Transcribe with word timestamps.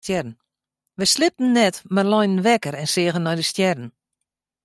Wy 0.97 1.05
sliepten 1.13 1.49
net 1.57 1.75
mar 1.93 2.07
leine 2.13 2.41
wekker 2.45 2.75
en 2.81 2.89
seagen 2.93 3.23
nei 3.25 3.35
de 3.39 3.45
stjerren. 3.51 3.89